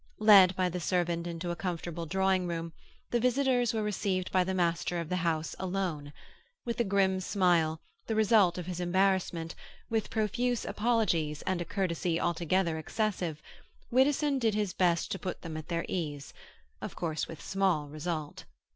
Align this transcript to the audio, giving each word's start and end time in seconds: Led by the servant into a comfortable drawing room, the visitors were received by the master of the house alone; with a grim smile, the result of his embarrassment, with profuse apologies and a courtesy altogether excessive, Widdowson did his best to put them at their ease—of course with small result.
Led 0.17 0.55
by 0.55 0.67
the 0.67 0.79
servant 0.79 1.27
into 1.27 1.51
a 1.51 1.55
comfortable 1.55 2.07
drawing 2.07 2.47
room, 2.47 2.73
the 3.11 3.19
visitors 3.19 3.71
were 3.71 3.83
received 3.83 4.31
by 4.31 4.43
the 4.43 4.55
master 4.55 4.99
of 4.99 5.09
the 5.09 5.17
house 5.17 5.55
alone; 5.59 6.11
with 6.65 6.79
a 6.79 6.83
grim 6.83 7.19
smile, 7.19 7.79
the 8.07 8.15
result 8.15 8.57
of 8.57 8.65
his 8.65 8.79
embarrassment, 8.79 9.53
with 9.91 10.09
profuse 10.09 10.65
apologies 10.65 11.43
and 11.43 11.61
a 11.61 11.65
courtesy 11.65 12.19
altogether 12.19 12.79
excessive, 12.79 13.43
Widdowson 13.91 14.39
did 14.39 14.55
his 14.55 14.73
best 14.73 15.11
to 15.11 15.19
put 15.19 15.43
them 15.43 15.55
at 15.55 15.67
their 15.67 15.85
ease—of 15.87 16.95
course 16.95 17.27
with 17.27 17.39
small 17.39 17.87
result. 17.87 18.45